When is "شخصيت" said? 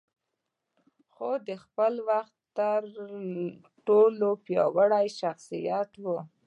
5.19-5.91